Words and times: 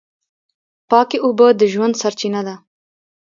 پاکې 0.89 1.17
اوبه 1.25 1.47
د 1.59 1.61
ژوند 1.73 1.93
سرچینه 2.01 2.41
ده. 2.47 2.55